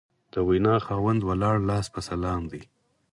[0.33, 2.61] د وینا خاوند ولاړ لاس په سلام دی